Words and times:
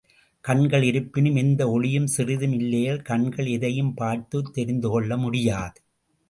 கண்கள் 0.41 0.83
இருப்பினும், 0.83 1.35
எந்த 1.35 1.69
ஒளியும் 1.69 2.07
சிறிதும் 2.07 2.53
இல்லையேல், 2.53 3.01
கண்கள் 3.01 3.45
எதையும் 3.45 3.93
பார்த்துத் 3.93 4.53
தெரிந்துகொள்ள 4.53 5.17
முடியாது. 5.17 5.81